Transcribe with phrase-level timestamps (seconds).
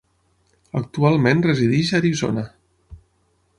[0.79, 2.47] Actualment resideix a Arizona.